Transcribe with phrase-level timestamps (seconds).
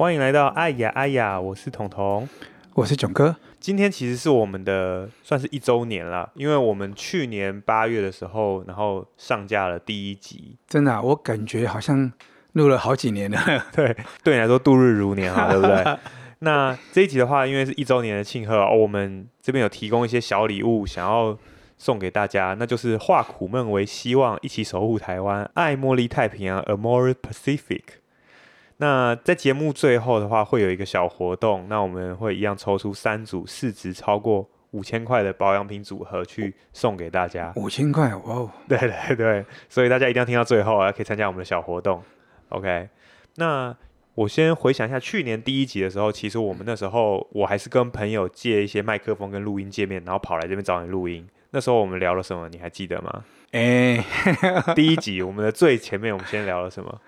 [0.00, 2.26] 欢迎来到爱呀爱呀，我是彤彤，
[2.72, 3.36] 我是囧哥。
[3.58, 10.56] 今天其实是我们的算是一周年了，因为我们去年八月的时候，然后上架了第一集。
[10.66, 12.10] 真的啊，我感觉好像
[12.54, 13.38] 录了好几年了。
[13.76, 13.94] 对，
[14.24, 15.98] 对你来说度日如年啊，对不对？
[16.40, 21.36] 那这一集的话，因为是一周年的庆贺，哦，我们这边有提供一些小礼物，想要
[21.76, 27.82] 送给大家，那就是化苦闷为希望，一起守护台湾，爱茉莉太平洋，Amore Pacific。
[28.80, 37.52] 那在节目最后的话，会有一个小活动，那我们会一样抽出三组市值超过五千块的保养品组合去送给大家。
[37.56, 38.50] 五千块，哇哦！
[38.66, 42.02] 对对对，所以大家一定要听到最后啊，可以参加我们的小活动。
[42.48, 42.88] OK，
[43.36, 43.76] 那。
[44.16, 51.26] 我先回想一下，去年第一集的时候，其实我们那时候我还是跟朋友借一些麦克风跟录音界面，然后跑来这边找你录音。
[51.52, 52.46] 那时候我们聊了什么？
[52.50, 53.24] 你还记得吗？
[53.52, 54.04] 哎，
[54.74, 57.00] 第一集我们的最前面，我们先聊了什么？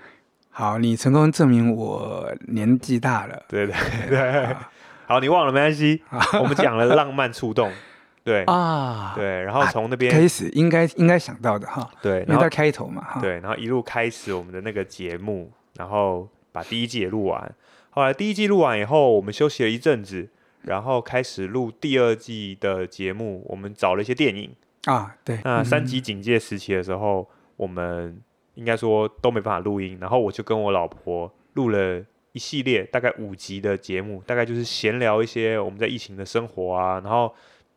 [0.53, 3.42] 好，你成功证明我年纪大了。
[3.48, 3.75] 对对
[4.08, 4.56] 对，
[5.06, 6.00] 好，你忘了没关系。
[6.41, 7.72] 我们讲了浪漫触动，
[8.22, 11.91] 对啊，对，然后从那边开始，应该应该想到的哈。
[12.00, 16.28] 对，然后开头嘛，对，然后一路开始我们的那个节目，然后。
[16.55, 17.55] 把第一季也录完，
[17.89, 20.28] 后来第一季录完以后，我们休息了一阵子，
[20.64, 23.42] 然后开始录第二季的节目。
[23.48, 25.41] 我们找了一些电影啊，对。
[25.45, 28.20] 那三级警戒时期的时候，嗯、我们
[28.55, 37.34] 应该说都没办法录音，然后我就跟我老婆录了一系列大概五集的节目，大概就是闲聊一些我们在疫情的生活啊，然后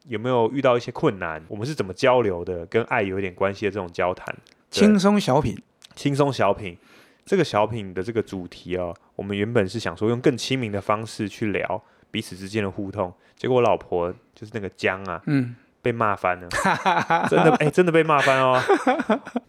[0.07, 4.35] 有没有遇到一些困难，我们是怎么交流的，跟爱有一点关系的这种交谈，
[4.69, 5.57] 轻松小品，
[5.95, 6.77] 轻松小品。
[7.25, 16.49] 这个小品的这个主题哦，我们原本是想说用更亲民的方式去聊彼此之间的互动，结果我老婆就是那个姜啊，嗯，被骂翻了，
[17.29, 18.59] 真的哎，真的被骂翻哦。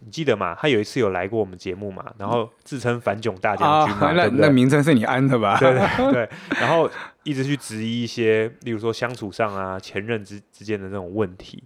[0.01, 0.55] 你记得吗？
[0.61, 5.57] 他有一次有来过我们节目嘛，然后自称反囧大将军嘛，哦、那那名称是你安的吧？
[5.59, 6.29] 对对对，
[6.61, 6.91] 然后
[7.23, 11.65] 一直去质疑一些，例如说相处上啊，前任之之间的那种问题，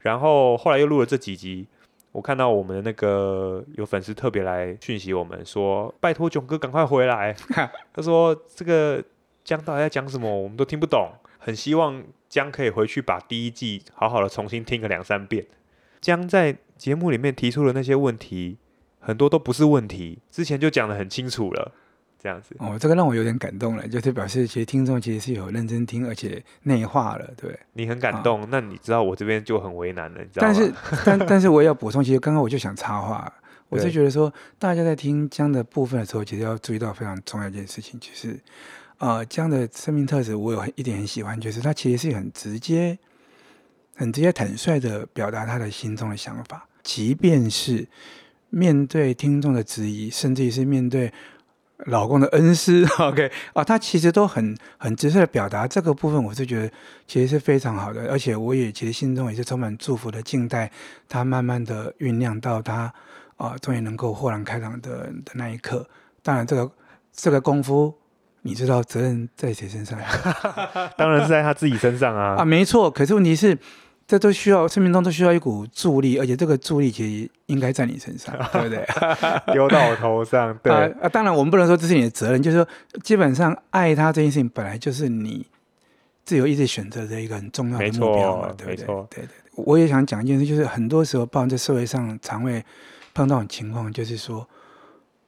[0.00, 1.68] 然后后来又录了这几集。
[2.10, 7.36] 我看到我们的那个有粉丝特别来讯息我们说，拜托囧哥赶快回来。
[7.94, 9.00] 他说这个
[9.44, 15.46] 江到底在讲什么，我们都听不懂，很希望姜可以回去把第一季好好的重新听个两三遍。
[16.00, 18.58] 姜在节目里面提出的那些问题，
[19.00, 21.72] 很多都不是问题，之前就讲的很清楚了。
[22.20, 27.56] 这样子哦，这个让我有点感动了，就是表示其实听众其实是有认真听，而且内化了，对。
[27.74, 30.52] 你很感动，哦、那你知道我这边就很为难了，你知道吗？
[30.52, 30.72] 但是，
[31.06, 33.32] 但但是我也要补充，其实刚刚我就想插话，
[33.68, 38.36] 我是觉得说，大家在听姜的部分的时候，其实要注意到非常重要一件事情，就是
[38.98, 42.98] 呃，姜的生命特质，我有一点很喜欢，就是他其实是很直接、
[43.96, 47.88] 很直接坦率的表达他的心中的想法，即便是
[48.50, 51.12] 面对听众的质疑，甚至于是面对。
[51.86, 56.72] 老公的恩师， OK 啊，他其实都很很直率的表达这个部分，我是觉得
[57.06, 60.68] 其实是非常好的，而且我也其实心中也是充满祝福的，静待
[61.08, 62.92] 他慢慢的酝酿到他
[63.36, 65.88] 啊，终于能够豁然开朗的的那一刻。
[66.20, 66.68] 当然，这个
[67.12, 67.94] 这个功夫，
[68.42, 69.98] 你知道责任在谁身上？
[70.96, 72.36] 当然是在他自己身上啊！
[72.38, 72.90] 啊，没错。
[72.90, 73.56] 可是问题是。
[74.10, 78.82] 这都需要生命中都需要一股助力，而且这个助力其实应该在你身上， 对不对？
[79.52, 81.08] 丢到我头上，对啊，啊。
[81.10, 82.66] 当然，我们不能说这是你的责任，就是说，
[83.02, 85.46] 基本上爱他这件事情本来就是你
[86.24, 88.86] 自由意志选择的一个很重要的目标嘛，对不对？
[88.86, 89.28] 对对对。
[89.56, 92.64] 我也想讲一件事，就是很多时候，包括在社会上，常会
[93.12, 94.48] 碰到这种情况，就是说，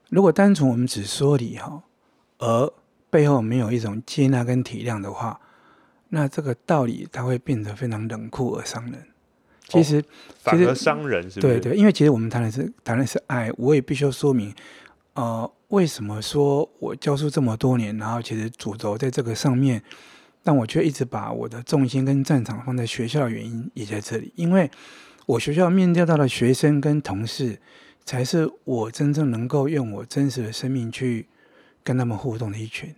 [0.09, 1.83] 如果单纯我们只说理哈，
[2.39, 2.73] 而
[3.11, 5.41] 背后没有一种接纳跟体谅的话。
[6.13, 9.07] 那这个道理，它会变得非常冷酷而伤人。
[9.69, 10.05] 其实，哦、
[10.41, 11.41] 反而伤人是是？
[11.41, 14.53] 对对，因为其实我们谈的是谈的是爱，我也必须要说明，
[15.15, 19.81] 呃，为什么说我教书这么多年，然后其实主轴在这个上面，
[20.43, 24.69] 但我却一直把我的重心跟战场放在学校的原因也在这里，因为
[25.27, 27.61] 我学校面对到的学生跟同事，
[28.05, 31.29] 才是我真正能够用我真实的生命去
[31.85, 32.93] 跟他们互动的一群。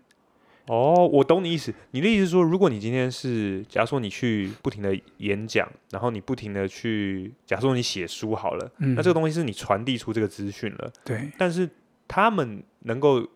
[0.66, 1.74] 哦，我懂你意思。
[1.90, 11.30] 你的意思是说，如果你今天是，假如说你去不停的演讲，然后你不停的去，假如说你写书好了，嗯，那这个东西是你传递出这个资讯了，对。
[11.36, 11.68] 但是
[12.06, 13.26] 他们能够，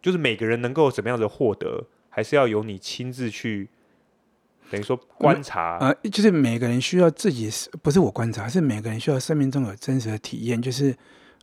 [0.00, 3.68] 就是每个人能够怎么样的获得，还是要由你亲自去，
[4.70, 5.78] 等于说观察。
[5.78, 7.50] 呃，就是每个人需要自己，
[7.82, 10.62] 不是我观察，是每个人需要生命中有真实的体验。
[10.62, 10.94] 就是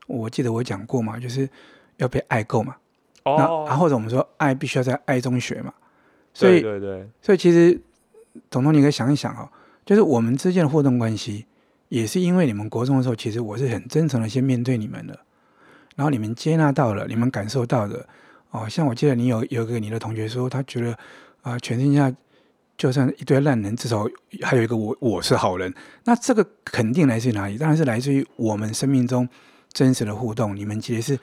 [0.07, 1.49] 我记得我讲过嘛，就是
[1.97, 2.77] 要被爱够嘛。
[3.25, 5.73] 哦，然后或者我们说，爱必须要在爱中学嘛，
[6.33, 7.79] 所以对对对，所以其实，
[8.49, 9.49] 彤彤你可以想一想哦，
[9.85, 11.45] 就是我们之间的互动关系，
[11.89, 15.19] 也是因为你们国中的时候，其实我是很真诚的先面对你们的，
[15.95, 18.07] 然后你们接纳到了，你们感受到的，
[18.51, 20.91] 哦，像我记得你有有个你的同学说，他觉得
[21.41, 22.13] 啊、呃，全天下
[22.77, 24.07] 就算一堆烂人，至少
[24.41, 25.73] 还有一个我，我是好人。
[26.03, 27.57] 那这个肯定来自于哪里？
[27.57, 29.27] 当然是来自于我们生命中
[29.71, 30.55] 真实的互动。
[30.55, 31.19] 你们其实是，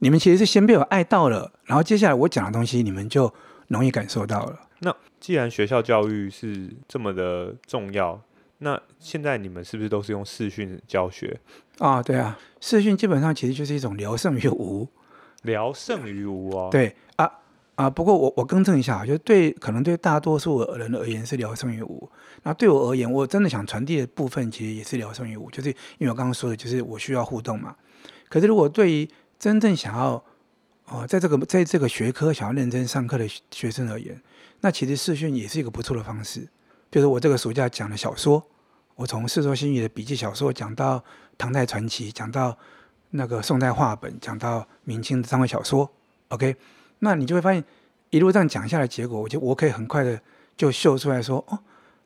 [0.00, 3.32] 你们其实是先被我爱到了，然后接下来我讲的东西，你们就
[3.68, 4.58] 容易感受到了。
[4.80, 8.20] 那既然学校教育是这么的重要，
[8.58, 11.38] 那现在你们是不是都是用视讯教学？
[11.78, 14.88] 啊，对啊，视讯基本上其实就是一种聊胜于无。
[15.42, 16.68] 聊胜于无哦。
[16.70, 17.30] 对啊
[17.74, 22.10] 啊，不过我我更正一下，就是对可能对大多数人而言是聊胜于无。
[22.42, 25.68] 那对我而言，我真的想传递的部分其实也是聊胜于无，就是
[25.98, 27.76] 因为我刚刚说的，就是我需要互动嘛。
[28.28, 29.08] 可是如果对于
[29.40, 30.22] 真正想要
[30.86, 34.20] 哦、在这个在这个学科想要认真上课的学生而言，
[34.60, 36.40] 那其实视讯也是一个不错的方式。
[36.90, 38.44] 比如说我这个暑假讲的小说，
[38.94, 41.02] 我从《世说新语》的笔记小说讲到
[41.36, 42.56] 唐代传奇，讲到。
[43.12, 45.90] 那个宋代话本讲到明清的章回小说
[46.28, 46.54] ，OK，
[47.00, 47.64] 那你就会发现
[48.10, 50.22] 一路这样讲下来，结果我就我可以很快的
[50.56, 51.58] 就秀出来说，哦，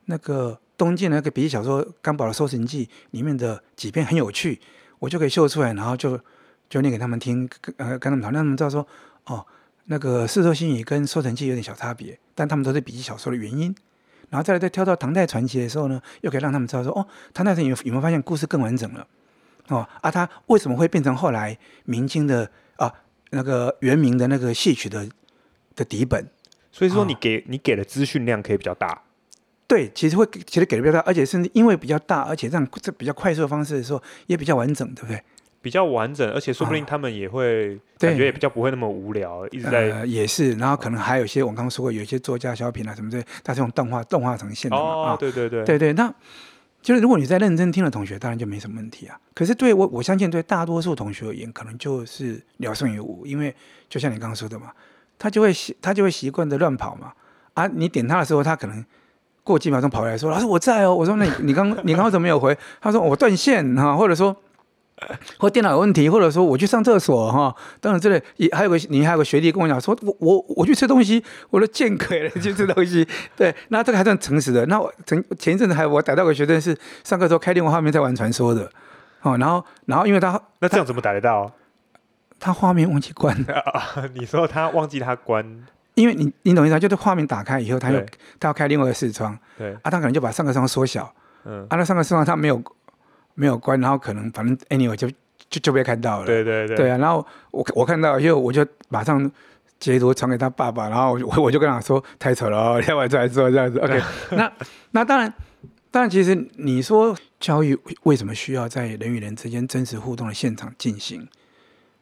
[0.05, 4.59] 那个东晋那个笔记小说《刚宝的搜神记》里面的几篇很有趣，
[4.97, 6.19] 我就可以秀出来，然后就
[6.75, 8.85] 就念给他们听，呃，跟他们讨论，让他们知道说，
[9.27, 9.45] 哦，
[9.85, 13.73] 那个《世说新语》跟《搜神记》有点小差别，但他们都是笔记小说的原因。
[14.29, 19.07] 然后再来再跳到唐代传奇的时候呢，又可以让他们知道说，哦，唐代传奇有有没有发现故事更完整了？
[19.69, 22.91] 哦啊，他为什么会变成后来明清的啊
[23.29, 25.07] 那个元明的那个戏曲的
[25.77, 26.27] 的底本？
[26.73, 29.01] 所以说你给、哦、你给的资讯量可以比较大。
[29.65, 35.23] 对，其实会其实给的比较大，而且甚至因为比较大，而且这样这比较快速的方式的时候也比较完整，对不对？
[35.65, 40.53] 比较完整，而且说不定他们也会感觉也比较不会那么无聊，哦、一直在、呃、也是。
[40.53, 44.83] 然后可能还有一些我刚刚说过，有一些作家小品啊什么的，它是用动画动画呈现的嘛。
[44.83, 46.13] 哦，对对对，对对那。
[46.83, 49.19] 就是如果你在认真听的同学，当然就没什么问题啊。
[49.33, 53.51] 可是对我，我相信对大多数同学而言，可能就是聊胜于无，因为
[53.89, 54.71] 就像你刚刚说的嘛，
[55.17, 57.11] 他就会习他就会习惯的乱跑嘛。
[57.55, 58.85] 啊，你点他的时候，他可能
[59.43, 64.37] 过几秒钟跑回来说：“老师我在哦。”我说：“那你你刚你刚刚怎么没有回？”他说：“我断线哈，或者说。”
[65.39, 68.21] 或电脑有问题，或者说我去上厕所哈，当然，这里。
[68.37, 73.07] 也还有个你还有个学弟跟我讲说，我我我去吃东西，我都见鬼了去吃东西。
[73.35, 74.65] 对，那这个还算诚实的。
[74.65, 78.69] 那我前前一阵子还我逮到个学生是上课时候开电话画面在玩传说的，
[79.21, 81.51] 哦，然后然后因为他那这样怎么逮得到？
[82.39, 84.03] 他画面忘记关 啊？
[84.13, 85.65] 你说他忘记他关？
[85.95, 86.79] 因为你你懂意思啊？
[86.79, 87.99] 就是画面打开以后，他又
[88.39, 91.13] 他要开另外一个视窗，对啊，他可能就把上课窗缩小，
[91.45, 92.61] 嗯，啊，那上课视窗他没有。
[93.35, 95.07] 没有关，然后可能反正 anyway 就
[95.49, 96.25] 就就被看到了。
[96.25, 96.75] 对对对。
[96.75, 99.31] 对啊，然后我我看到因为，我就马上
[99.79, 104.01] 截图传给他爸爸，然后我 我就跟他说太丑了哦，要不要再做这样子？OK，
[104.35, 104.51] 那
[104.91, 105.33] 那当然，
[105.91, 111.27] 当然，其实你说教育为什么需要在人与人之间真实互动的现场进行，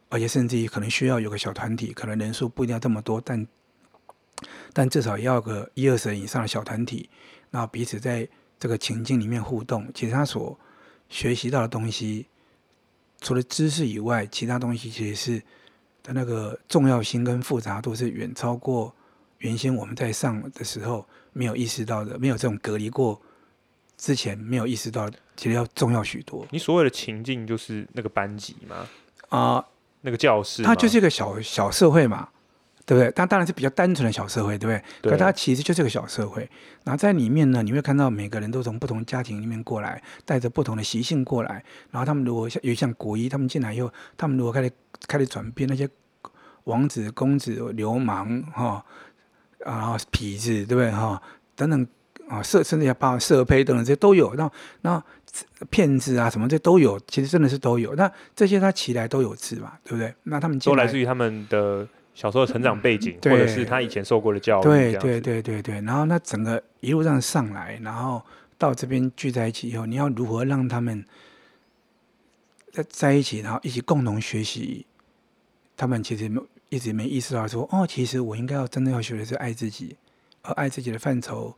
[0.08, 3.46] 而且甚至于可能需要有个小团体，可能人数不一定要这么多，但
[4.72, 7.08] 但至少要个一二十人以上的小团体，
[7.50, 8.26] 然后彼此在
[8.58, 10.58] 这个情境里面互动，其实他所
[11.08, 12.26] 学习到的东西，
[13.20, 15.42] 除了知识以外，其他东西其实是
[16.02, 18.94] 的那个重要性跟复杂度是远超过
[19.38, 23.20] 原先我们在上的时候没有意识到的，没有这种隔离过
[23.96, 26.46] 之前没有意识到，其实要重要许多。
[26.50, 28.88] 你所谓的情境就是那个班级吗？
[29.28, 29.64] 啊、呃，
[30.02, 32.28] 那个教室，它就是一个小小社会嘛。
[32.86, 33.10] 对不对？
[33.12, 34.82] 它当然是比较单纯的小社会，对不对？
[35.02, 35.12] 对。
[35.12, 36.48] 可它其实就是个小社会。
[36.84, 41.64] 然后在里面呢，你会看到每个人都从不同家庭里面过来，带着不同的习性过来。
[41.90, 44.70] 然后他们如果像有像国一，他们进来以后，他们如果开始
[45.08, 45.88] 开始转变，那些
[46.64, 48.84] 王子、公子、流氓哈，
[49.60, 51.22] 然后痞子，对不对哈？
[51.56, 51.86] 等等
[52.28, 54.34] 啊，色甚至要把色胚等等这些都有。
[54.34, 54.50] 那
[54.82, 55.02] 那
[55.70, 57.94] 骗子啊什么这都有，其实真的是都有。
[57.94, 60.14] 那这些他起来都有字嘛，对不对？
[60.24, 61.88] 那他们都来自于他们的。
[62.14, 65.80] 小时候的成长背景，或者是他以前受过的教育，对对对对对。
[65.80, 68.22] 然后那整个一路上上来，然后
[68.56, 71.04] 到这边聚在一起以后，你要如何让他们
[72.70, 74.86] 在在一起，然后一起共同学习？
[75.76, 79.96] 他们其实没一直没意识到说，哦，其实我应该要真的要学的是爱自己，
[80.42, 81.52] 而爱自己的范畴，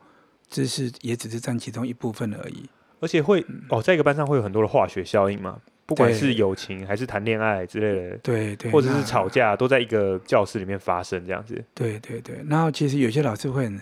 [0.49, 2.67] 知识也只是占其中一部分而已。
[2.99, 5.61] 而且会哦，在一个班上会有很多的化学效应吗？
[5.87, 11.63] 不管是友情还是谈恋爱之类的，对对，或者是吵架，都在一个教室里面发生这样子。
[11.73, 13.81] 对对对，然后其实有些老师会很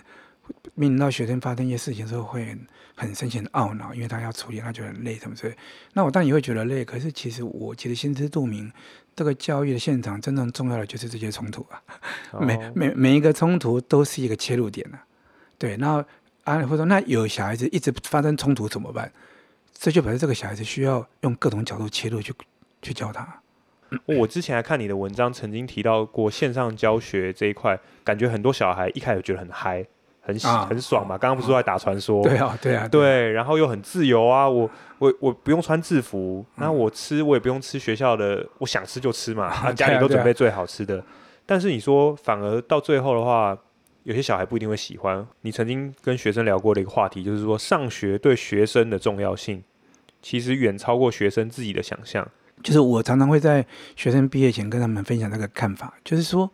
[0.74, 5.54] 面临到学生发生一些事情的时候，会很很深陷懊恼，因为他要处理，他觉得很累什么之类。
[5.94, 8.70] 那我当然也会觉得累，可是其实我其实心知肚明，
[9.16, 11.82] 这个教育的现场真正重要的就是这些冲突啊，
[12.30, 15.04] 哦、每每每一个冲突都是一个切入点啊。
[15.58, 16.04] 对，然后
[16.44, 19.10] 啊，或者说那有小孩子一直发生冲突怎么办？
[19.78, 22.32] 这就表示这个小孩子需要用各种角度切入去
[22.82, 23.40] 去教他。
[24.04, 29.86] 我之前还看你的文章，曾经提到过线上教学这一块，感觉很多小孩一开始觉得很嗨，
[30.20, 31.16] 很很爽嘛。
[31.16, 32.20] 刚刚不是说在打传说？
[32.24, 33.30] 对啊，对啊，对。
[33.30, 34.68] 然后又很自由啊，我
[34.98, 39.46] 我我不用穿制服，那我吃我也不用吃学校的，我想吃就吃嘛。
[39.46, 41.00] 啊、家里都准备最好吃的。
[41.46, 43.56] 但是你说，反而到最后的话，
[44.06, 45.26] 有些小孩不一定会喜欢。
[45.40, 49.64] 你曾经跟学生聊过的一个话题，就是说上学对学生的重要性，
[50.22, 52.28] 其实远超过学生自己的想象。
[52.62, 56.48] 就是我常常会在学生毕业前跟他们分享这个看法，就是说，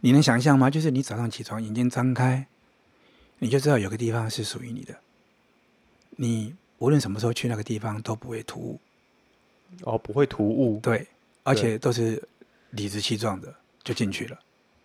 [0.00, 0.70] 你能想象吗？
[0.70, 2.46] 就是你早上起床，眼睛张开，
[3.40, 4.94] 你就知道有个地方是属于你的。
[6.16, 8.80] 你无论什么时候去那个地方都不会突兀。
[9.82, 10.80] 哦，不会突兀。
[10.82, 11.06] 对，
[11.42, 12.26] 而且都是
[12.70, 13.54] 理直气壮的。
[13.82, 14.38] 就进去了，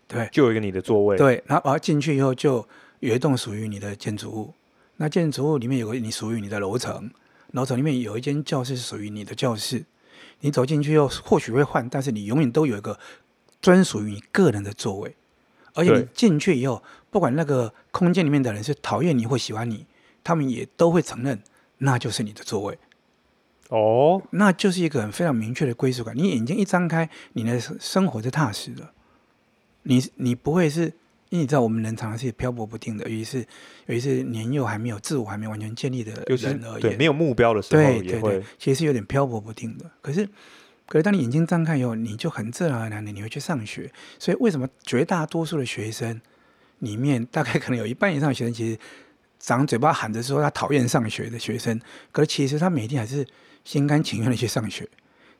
[0.08, 2.68] 对，就有一个你的座位，对，然后而进去以后就
[3.00, 4.54] 有一栋属于你的建筑物，
[4.98, 7.10] 那建筑物里面有个你属于你的楼层，
[7.52, 9.84] 楼层里面有一间教室是属于你的教室，
[10.42, 13.00] 你走进去以后或许会换，但是你永远都有一个
[13.60, 15.16] 专属于你个人的座位，
[15.74, 19.88] 而且你进去以后，不管那个空间里面的人是讨厌你或喜欢你，
[20.24, 21.42] 他们也都会承认
[21.80, 22.78] 那就是你的座位。
[23.70, 26.16] 哦，那就是一个很非常明确的归属感。
[26.16, 28.92] 你眼睛一张开，你的生活就踏实了。
[29.86, 30.82] 你你不会是，
[31.30, 33.40] 因为你知道我们人常常是漂泊不定的，尤其是
[33.88, 39.90] 尤其是年幼还没有自我还没有完全建立的人而言，对，没有目标的时候对对对，其实是有点漂泊不定的。
[40.02, 40.28] 可是
[40.86, 43.92] 可是当你眼睛张开以后，你就很自然而然的你会去上学。
[44.20, 46.22] 所以为什么绝大多数的学生
[46.80, 48.78] 里面，大概可能有一半以上的学生，其实
[49.40, 51.80] 长嘴巴喊着说他讨厌上学的学生，
[52.12, 53.26] 可是其实他每天还是。
[53.66, 54.88] 心甘情愿的去上学，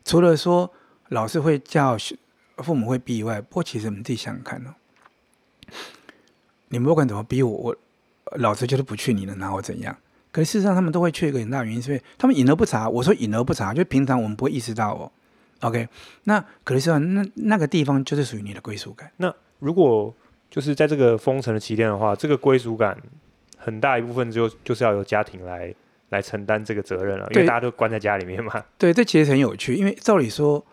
[0.04, 0.68] 除了说
[1.10, 1.96] 老师会叫，
[2.58, 4.74] 父母会逼以外，不过其实你们自己想想看哦，
[6.68, 7.76] 你们不管怎么逼我，我
[8.38, 9.96] 老师就是不去，你能拿我怎样？
[10.32, 12.88] 可是事实上，他们都会去一个很大原因，是因为他们隐而不察。
[12.88, 15.10] 我说隐而不察，就平常我们不会意识到哦。
[15.60, 15.88] OK，
[16.24, 19.10] 那可是说那那个地方就是属于你的归属感。
[19.16, 20.14] 那如果
[20.50, 22.96] 就是在这个封城的期间的话，这个归属感
[23.56, 25.74] 很大一部分就就是要由家庭来。
[26.10, 28.64] 来承担这个责任了，因为大家都关在家里面嘛。
[28.78, 30.64] 对，这其实很有趣，因为照理说，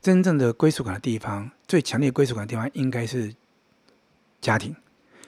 [0.00, 3.34] 真正的归属感的地方，最强烈归属感的地方应该是
[4.40, 4.74] 家庭。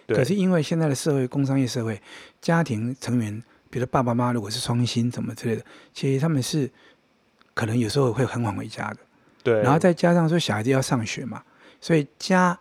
[0.06, 0.16] 对。
[0.16, 2.00] 可是因为现在的社会，工商业社会，
[2.40, 6.70] 家庭成员，比如爸爸妈妈如果是双薪什么之类的，其实他们是
[7.52, 8.98] 可能有时候会很晚回家的。
[9.42, 9.60] 对。
[9.62, 11.42] 然后再加上说小孩子要上学嘛，
[11.80, 12.58] 所以家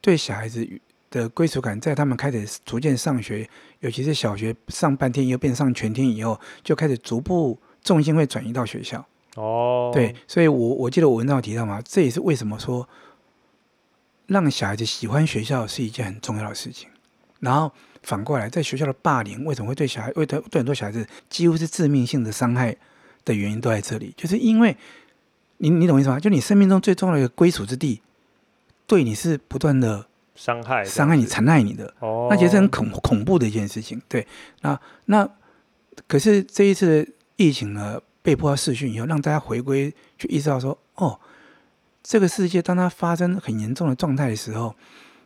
[0.00, 0.66] 对小孩子
[1.10, 3.48] 的归属感，在他们开始逐渐上学，
[3.80, 9.04] 尤其是小学上半天又变上全天以后，就开始逐步重心会转移到学校。
[9.36, 12.88] 哦，对，所以我我记得我文章有提到嘛，这也是为什么说
[14.26, 16.88] 让小孩子喜欢学校是一件很重要的事情。
[17.38, 17.72] 然后
[18.02, 22.76] 反过来，在学校的霸凌为什么会对小孩，为对对很多小孩子几乎是致命性的伤害
[23.24, 24.76] 的原因都在这里，就是因为
[25.58, 26.18] 你你懂我意思吗？
[26.18, 28.02] 就你生命中最重要的一个归属之地，
[28.86, 30.06] 对你是不断的。
[30.36, 34.00] 伤害伤害你、残害你的，哦、那其实是很恐恐怖的一件事情。
[34.08, 34.26] 对，
[34.62, 35.28] 那那
[36.06, 37.06] 可是这一次
[37.36, 41.18] 疫情呢，被迫要试训以后，让大家回归去意识到说，哦，
[42.02, 44.74] 这个世界当它发生很严重的状态的时候，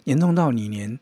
[0.04, 0.98] 严重到你连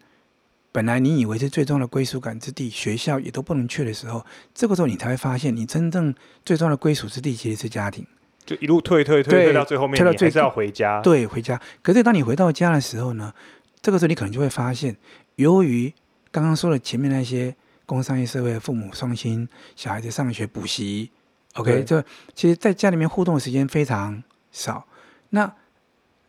[0.71, 8.07] 本来你以为是最重要的归属感之地，学校也都不能去的时候，这个时候你才会发现，你真正最重要的归属之地其实是家庭。
[8.45, 11.01] 就一路退退退退到最后面，退到最是要回家。
[11.01, 11.61] 对，回家。
[11.83, 13.33] 可是当你回到家的时候呢？
[13.81, 14.97] 这个时候，你可能就会发现，
[15.35, 15.93] 由于
[16.31, 21.11] 刚刚说的前面那些工商业社会的父母双薪，小孩子上学补习
[21.55, 22.05] ，OK，这
[22.35, 24.87] 其实在家里面互动的时间非常少。
[25.31, 25.53] 那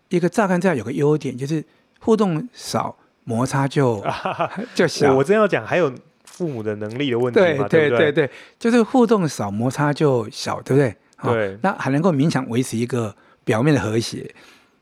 [0.10, 1.64] 一个乍看这样有个优点，就是
[2.00, 4.04] 互动少，摩擦就
[4.76, 5.14] 就小。
[5.14, 5.94] 我，真要讲，还有
[6.26, 10.96] 父母的能力的问题嘛，对对对对，就是互动少，摩擦就小，对不对？
[11.24, 14.30] 对，那还能够勉强维持一个表面的和谐。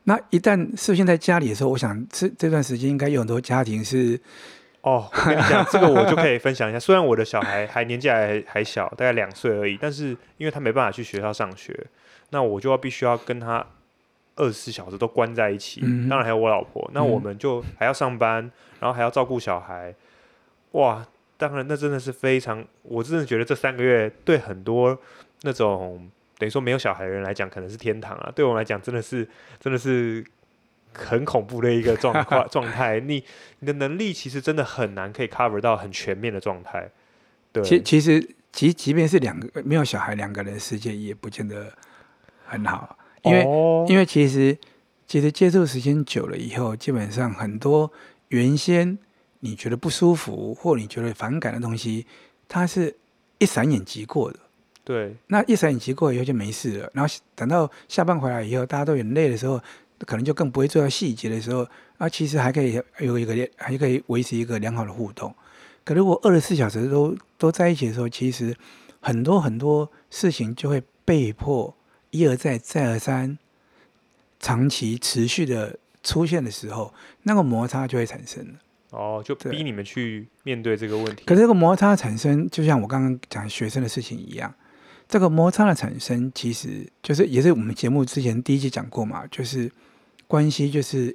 [0.04, 4.20] 那一旦是现在家里的时候，我想这这段时间应该有很多家庭是
[4.82, 6.78] 哦，我跟你讲，这个我就可以分享一下。
[6.80, 11.74] 虽然我的小孩还年纪还还小，大概两岁而已，但是因为他没办法去学校上学，
[12.30, 13.64] 那我就要必须要跟他
[14.36, 15.80] 二十四小时都关在一起。
[15.84, 19.94] 嗯、当然还有我老婆，那我们就还要上班，嗯、然后还要照顾小孩。
[20.72, 24.98] 哇，当然那真的是非常，我真的觉得这三个月对很多
[25.42, 26.10] 那种。
[26.38, 28.32] 等于说，没有小孩的人来讲，可能是天堂啊。
[28.34, 29.28] 对我来讲，真的是，
[29.60, 30.24] 真的是
[30.94, 33.00] 很恐怖的一个状况 状态。
[33.00, 33.22] 你
[33.60, 36.90] 你的能力其实真的很难可以 cover 到很全面的状态。
[37.52, 38.20] 对，其其实
[38.52, 41.72] 其实即便是两个没有小孩两个人的世界，也不见得
[42.46, 42.96] 很好。
[43.22, 44.56] 因为、哦、因为其实
[45.06, 47.92] 其实接触时间久了以后，基本上很多
[48.28, 48.98] 原先
[49.40, 52.06] 你觉得不舒服或你觉得反感的东西，
[52.48, 52.96] 它是
[53.38, 54.38] 一闪眼即过的。
[54.84, 56.90] 对，那一闪眼即过以后就没事了。
[56.94, 59.60] 然后等到下班回来以后，大家都很累的时候，
[60.06, 61.66] 可能就更不会做到细节的时候，
[61.98, 65.34] 啊，其实还可以有一个还可以维持一个良好的互动。
[65.84, 68.56] 可如果二十四小时都都在一起的时候，其实
[69.00, 71.74] 很多很多事情就会被迫
[72.10, 73.36] 一而再再而三，
[74.38, 78.54] 长期持续的出现的时候，那个摩擦就会产生了。
[78.90, 81.24] 哦，就逼你们去面对这个问题。
[81.24, 84.54] 可是这个摩擦产生，就像我刚刚讲学生的事情一样，
[85.08, 89.70] 这个摩擦的产生，其实就是也是我们节目之前第一集讲过嘛，就是
[90.32, 91.14] 关系就是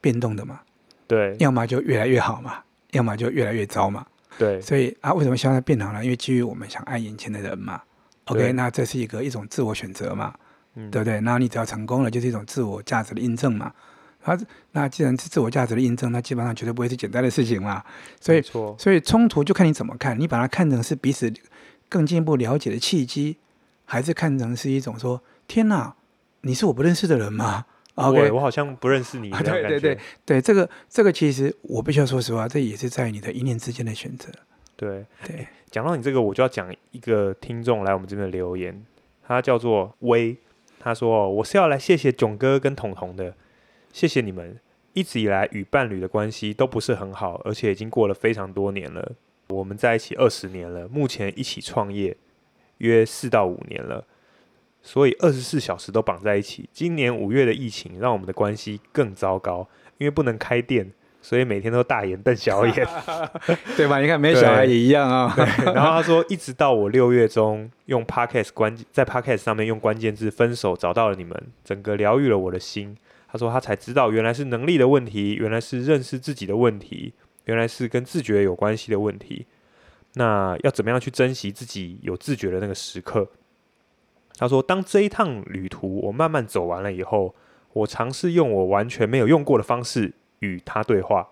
[0.00, 0.60] 变动的嘛。
[1.06, 4.04] 对，要么就越来越好嘛，要么就越来越糟嘛。
[4.36, 6.02] 对，所以啊，为什么希望它变好呢？
[6.02, 7.80] 因为基于我们想爱眼前的人嘛。
[8.24, 10.34] OK，那这是一个一种自我选择嘛，
[10.74, 11.20] 嗯、对不对？
[11.20, 13.72] 那你只要成功了，就是一种自我价值的印证嘛。
[14.24, 14.36] 啊，
[14.72, 17.84] 那既然是自我价值的印证，那基本上绝对不会是简单的事情嘛。
[18.20, 18.42] 所以，
[18.76, 21.32] 所以冲突就看你怎么看，你把它看成是彼此
[21.88, 23.36] 更进一步了解的契机，
[23.84, 25.94] 还是看成是一种说，天哪，
[26.40, 27.64] 你是我不认识的人吗
[27.96, 29.30] ？OK，我好像不认识你。
[29.30, 34.30] 对对对对，这个这个其实我必须要说实话，这也是在你的一念之间的选择。
[34.76, 38.84] 对对，讲到你这个，我就要讲一个听众来我们这边的留言，
[39.26, 40.36] 他叫做威，
[40.78, 43.34] 他说我是要来谢谢囧哥跟彤彤的。
[43.92, 44.60] 谢谢你们
[44.92, 49.12] 一直以来与伴侣的关系都不是很好，而且已经过了非常多年了。
[49.48, 52.14] 我们在一起二十年了，目前一起创业
[52.78, 54.04] 约四到五年了，
[54.86, 56.68] 所以二十四小时都绑在一起。
[56.72, 62.88] 今年五月的疫情让我们的关系更糟糕，因为不能开店，所以每天都大眼瞪小眼，
[63.76, 63.98] 对吧？
[64.00, 65.34] 你看没小孩也一样啊。
[65.74, 72.96] 然后他说，一直到我六月中用 Podcast 关在 Podcast 上面用关键字分手找到了你们，整个疗愈了我的心。
[73.28, 77.12] 他说：“他才知道，原来是能力的问题，原来是认识自己的问题，
[77.46, 79.46] 原来是跟自觉有关系的问题。
[80.14, 83.28] 那要怎么样去珍惜自己有自觉的那个时刻？”
[84.38, 87.34] 他说：“当这一趟旅途我慢慢走完了以后，
[87.72, 91.28] 我尝试用我完全没有用过的方式与他对话，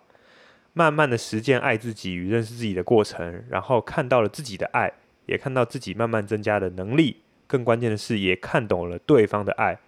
[0.72, 4.92] 慢慢的实践爱自己与认识自己的过程，然后看到了自己的爱，
[5.26, 7.18] 也看到自己慢慢增加的能力。
[7.46, 9.78] 更关键的是，也看懂了对方的爱。”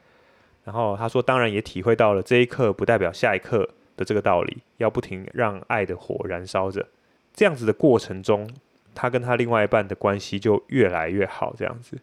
[0.64, 6.86] 然后他说：“当然也体会到了这一刻不代表下一刻的这个道理，要不停让爱的火燃烧着。
[7.32, 8.50] 这样子的过程中，
[8.94, 11.54] 他跟他另外一半的关系就越来越好。
[11.56, 11.98] 这样子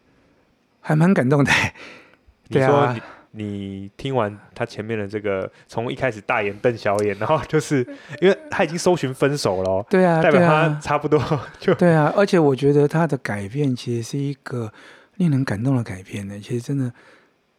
[0.84, 1.52] 还蛮感动的。
[2.50, 2.94] 你说
[3.32, 7.80] 你，你听完他前面的这个，从一开始大眼瞪小眼，然后就是
[8.22, 11.20] 因为他已经搜寻分手了，对啊，代表他差不多
[11.60, 12.14] 就对啊。
[12.16, 14.72] 而且我觉得他的改变其实是一个
[15.16, 16.40] 令人感动的改变呢。
[16.40, 16.94] 其实真的。”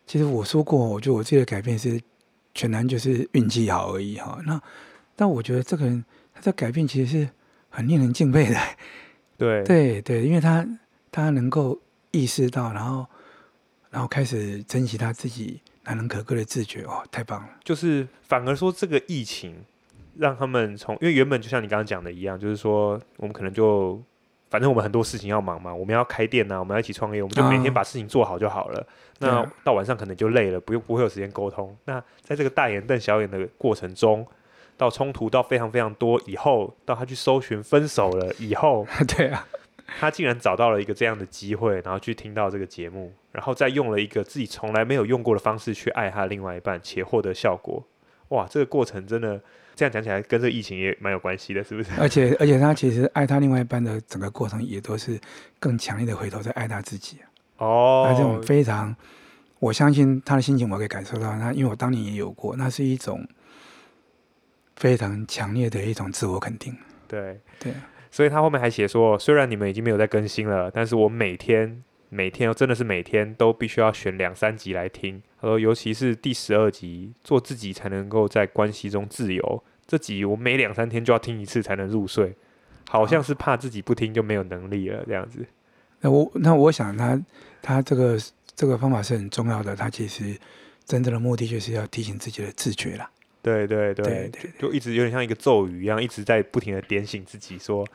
[0.06, 1.98] 其实我说过，我觉得我自己的改变是
[2.52, 4.38] 全然就是运气好而已哈。
[4.44, 4.60] 那
[5.16, 7.28] 但我觉得这个人他的改变其实是
[7.70, 8.56] 很令人敬佩的。
[9.38, 10.62] 对对对，因为他
[11.10, 11.80] 他能够
[12.16, 13.06] 意识到，然后
[13.90, 17.48] 然后开始珍惜他自己难能可贵的自觉哦，太棒了。
[17.62, 19.54] 就是反而说这个疫情
[20.16, 24.00] 让他们从，因为原本就像你刚刚讲的一样，就是说我们可能就。
[24.50, 28.78] 反正我们很多事情要忙嘛，我们要开店呐、啊，我们要一起创业，我们就每天把事情做好就好了。
[28.78, 28.86] 哦、
[29.18, 31.76] 那到晚上可能就累了，不用不会有时间沟通。
[31.86, 34.24] 那在这个大眼瞪小眼的过程中，
[34.76, 39.44] 到冲突到非常非常多以后，到他去搜寻分手了以后， 对啊，
[39.86, 47.86] 他竟然找到了一个这样的机会，然后去听到这个节目，然后再用了一个自己从来没有用过的方式去爱他另外一半，且获得效果。
[48.28, 49.40] 哇，这个过程真的。
[49.76, 51.90] 这样讲起来，跟这个疫情也蛮有关系的，是不是？
[51.98, 55.20] 而且，而且他其实爱他另外一半的整个过程，也都是
[55.58, 57.18] 更强烈的回头在爱他自己。
[57.56, 58.94] 哦，那这种非常，
[59.58, 61.34] 我相信他的心情，我可以感受到。
[61.38, 63.26] 那因为我当年也有过，那是一种
[64.76, 66.72] 非常强烈的一种自我肯定。
[67.08, 67.74] 对对，
[68.14, 71.82] 所以他后面还写说，虽然你们已经没有在更新了，但是我每天。
[72.10, 75.20] 每天真的是每天都必须要选两三集来听。
[75.40, 79.64] 他说，尤其是第十二集，做自己才能够在关系中自由。
[79.84, 82.36] 这集我每两三天就要听一次才能入睡，
[82.88, 85.44] 好像是怕自己不听就没有能力了这样子。
[86.02, 87.20] 那我那我想他
[87.60, 88.16] 他这个
[88.54, 89.74] 这个方法是很重要的。
[89.74, 90.38] 他其实
[90.84, 93.10] 真正的目的就是要提醒自己的自觉啦。
[93.44, 97.86] 对对对，对对对，就一直有点像一个咒语一样，一直在不停的点醒自己说，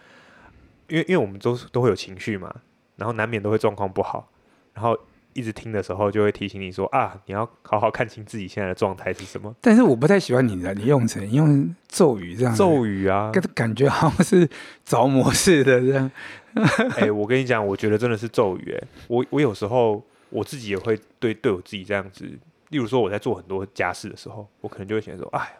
[0.88, 2.54] 因为因为我们都都会有情绪嘛。
[2.96, 4.30] 然后难免都会状况不好，
[4.74, 4.94] 然后
[5.32, 9.56] 一直听的时候就会提醒你说啊，你要好好看清自己现在的状态是什么。
[9.62, 14.50] 但是我不太喜欢你的，你用成你用咒语这样，咒语啊，感感觉好像是
[14.84, 16.12] 着魔似的这样。
[16.56, 18.76] 哎、欸，我跟你讲，我觉得真的是咒语。
[18.78, 22.30] 哎，我我有时候我自己也会对对我自己这样子，
[22.70, 25.58] 例如说我在做很多家事的时候，我可能就会想说，哎，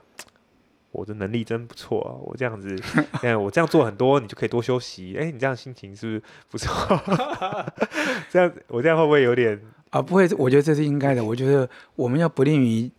[0.92, 2.76] 我的能力真不错啊，我这样子，
[3.22, 5.16] 嗯，我这样做很多，你就可以多休息。
[5.18, 7.04] 哎，你这样心情是不是不错？
[8.32, 10.02] 这样我这样会不会有点啊？
[10.02, 11.24] 不会，我觉得这是应该的。
[11.24, 12.90] 我觉得我们要不吝于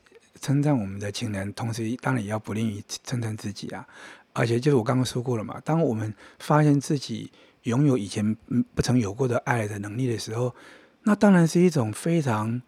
[0.40, 3.86] 称赞我们的情人，同时当然也要不吝于称赞自己啊。
[4.32, 7.30] 而且就是我刚刚说过了嘛，当我们发现自己
[7.64, 8.36] 拥有以前
[8.74, 10.54] 不曾有过的爱的能力的时候，
[11.02, 12.62] 那当然是一种非常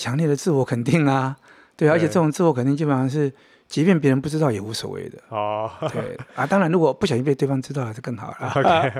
[0.00, 1.36] 强烈的自我肯定啊。
[1.76, 3.30] 对，而且这种自我肯定基本上是。
[3.70, 5.70] 即便别人不知道也无所谓的 哦。
[5.92, 8.50] 对啊，当然如果不小心被对方知道还是更好了。
[8.58, 8.92] OK，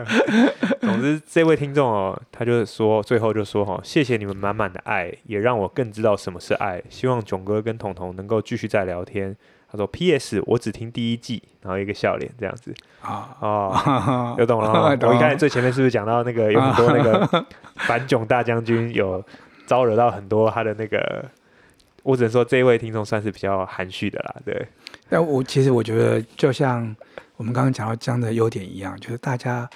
[0.80, 6.80] 总之这位听众哦，他就说最后就说哈，谢谢你们满满的爱，也让我更知道什么是爱。
[6.88, 9.36] 希望囧哥跟彤彤能够继续再聊天。
[9.68, 10.40] 他说 P.S.
[10.46, 14.96] 我只听第一季，然后一个笑脸这样子啊哦，有懂了。
[15.02, 19.20] 我一开始最前面是不是讲到那个有很多那个反囧大将军有
[19.70, 21.24] 招惹到很多他的那个。
[22.02, 24.66] 我只能说，这一位听众算是比较含蓄的啦，对。
[25.10, 26.96] 但我其实我觉得，就像
[27.36, 29.68] 我们刚刚讲到这样的优点一样，就是大家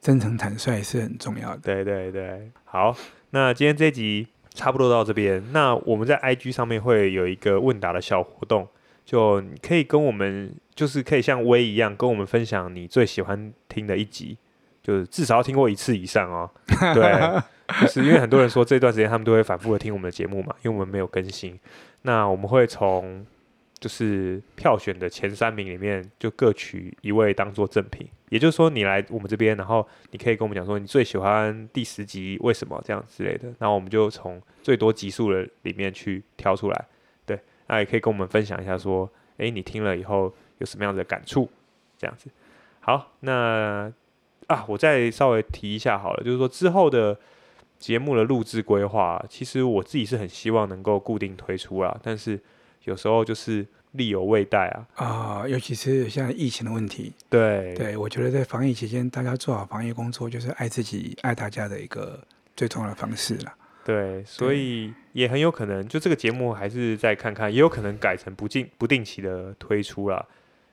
[0.00, 1.58] 真诚坦率是很重要的。
[1.62, 2.96] 对对对，好，
[3.30, 5.40] 那今天这集差不多到这边。
[5.52, 8.66] 那我们在 IG 上面会有一个问答的小活动，
[9.04, 14.36] 就你可以跟我们，就是可以像威一样跟我们分享你最喜欢听的一集，
[14.82, 16.50] 就是至少要听过一次以上哦。
[16.92, 17.40] 对。
[17.82, 21.58] 就是因为很多人说这段时间他们都会反复的听我们的节目嘛，因为我们没有更新。
[22.02, 23.26] 那我们会从
[23.78, 36.84] 就是票选的前三名里面就各取一位当做赠品，也就是说你来我们这边，然后你可以跟我们讲说你最喜欢第十集为什么这样之类的，那我们就从最多集数的里面去挑出来。
[37.26, 41.50] 对，那也可以跟我们分享一下说，诶，你听了以后有什么样的感触？
[41.98, 42.30] 这样子。
[42.80, 43.92] 好，那
[44.46, 47.18] 啊，我再稍微提一下好了，就是说之后的。
[47.78, 52.40] 节目的录制规划，其实我自己是很希望能够固定推出啊，但是
[52.84, 54.86] 有时候就是力有未逮啊。
[54.96, 57.12] 啊、呃，尤其是现在疫情的问题。
[57.30, 62.20] 对对，我觉得在防疫期间，大家做好防疫工作，就是爱自己、爱大家的一个
[62.56, 63.54] 最重要的方式了。
[63.84, 70.26] 对，所以也很有可能，就这个节目还是再看看，也有可能改成不定不定期的推出啦。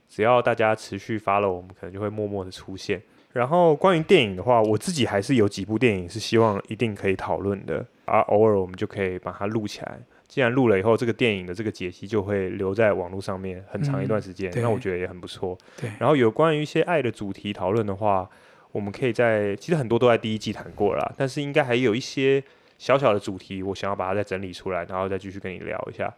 [0.10, 3.02] 只要大家持续 follow，我们可能就会默默的出现。
[3.36, 10.00] 然后关于电影的话，我自己还是有几部电影是希望一定可以讨论的，啊偶尔我们就可以把它录起来。
[10.26, 15.58] 既然录了以后，这个电影的这个解析就会留在网络上面很长一段时间，嗯、那我觉得也很不错。
[15.76, 15.92] 对。
[16.00, 18.30] 然后有关于一些爱的主题讨论的话，
[18.72, 22.42] 我们可以在其实很多都在第一季谈过了，但是应该还有一些
[22.78, 26.14] 小小的主题，我想要把它再整理出来，然后再继续跟你聊一下。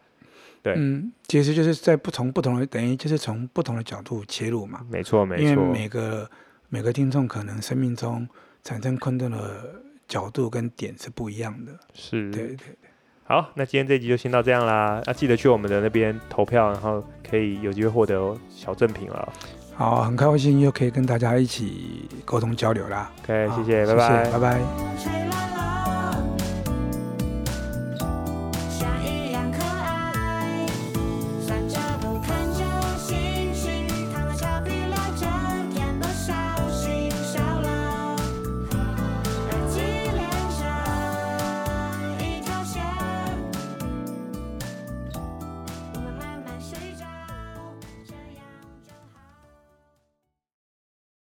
[0.62, 4.86] 对，嗯，其实就是在不同不同的等于就是从不同的角度切入嘛。
[4.89, 5.43] 没错，没错。
[5.43, 6.30] 因为每个
[6.69, 8.27] 每个听众可能生命中
[8.63, 12.65] 产生困顿的角度跟点是不一样的，是，对对对。
[13.23, 19.34] 好，那今天这集就先到这样啦，那、啊、记得去我们的那边投票，然后可以有机会获得小赠品了。
[19.75, 23.12] 好，很开心又可以跟大家一起沟通交流啦。
[23.23, 25.56] OK，谢谢，拜拜，拜拜。